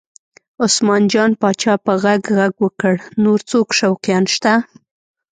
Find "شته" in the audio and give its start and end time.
4.35-4.53